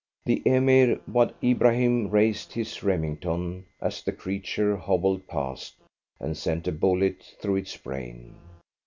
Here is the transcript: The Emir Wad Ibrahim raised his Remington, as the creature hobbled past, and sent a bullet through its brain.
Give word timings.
The 0.25 0.41
Emir 0.47 0.99
Wad 1.07 1.35
Ibrahim 1.43 2.09
raised 2.09 2.53
his 2.53 2.81
Remington, 2.81 3.67
as 3.79 4.01
the 4.01 4.11
creature 4.11 4.75
hobbled 4.75 5.27
past, 5.27 5.75
and 6.19 6.35
sent 6.35 6.67
a 6.67 6.71
bullet 6.71 7.35
through 7.39 7.57
its 7.57 7.77
brain. 7.77 8.33